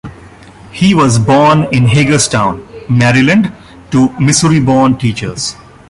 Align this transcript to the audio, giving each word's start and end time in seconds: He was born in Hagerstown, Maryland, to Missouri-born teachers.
He 0.71 0.95
was 0.95 1.19
born 1.19 1.67
in 1.71 1.85
Hagerstown, 1.85 2.67
Maryland, 2.89 3.53
to 3.91 4.09
Missouri-born 4.19 4.97
teachers. 4.97 5.55